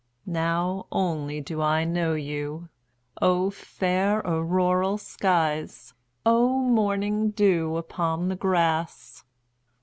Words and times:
Now 0.25 0.87
only 0.91 1.41
do 1.41 1.61
I 1.61 1.83
know 1.85 2.15
you!O 2.15 3.51
fair 3.51 4.17
auroral 4.25 4.97
skies! 4.97 5.93
O 6.25 6.57
morning 6.57 7.29
dew 7.29 7.77
upon 7.77 8.27
the 8.27 8.35
grass! 8.35 9.23